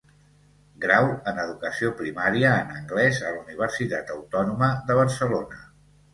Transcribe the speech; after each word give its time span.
Grau 0.85 1.09
en 1.31 1.41
educació 1.43 1.91
primària 1.99 2.55
en 2.63 2.73
anglès 2.81 3.21
a 3.29 3.35
la 3.37 3.43
Universitat 3.45 4.11
Autònoma 4.17 4.73
de 4.91 4.99
Barcelona. 5.03 5.63